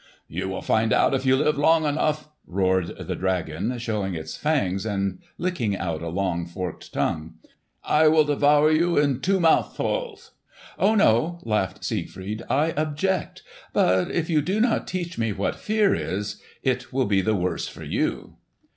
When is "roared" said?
2.47-2.87